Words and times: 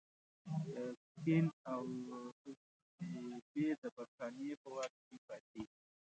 پښین 1.11 1.45
او 1.71 1.81
سیبی 3.47 3.65
د 3.81 3.83
برټانیې 3.95 4.53
په 4.61 4.67
واک 4.75 4.93
کې 5.05 5.15
پاتیږي. 5.27 5.77